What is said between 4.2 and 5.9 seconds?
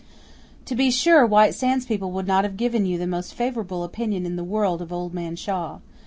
in the world of Old Man Shaw.